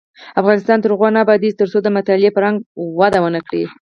[0.41, 2.57] افغانستان تر هغو نه ابادیږي، ترڅو د مطالعې فرهنګ
[2.99, 3.63] وده ونه کړي.